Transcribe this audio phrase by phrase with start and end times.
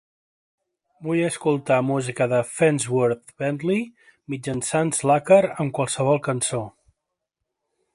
[1.07, 3.87] Vull escoltar música de Fonzworth Bentley
[4.35, 6.69] mitjançant Slacker amb qualsevol cançó.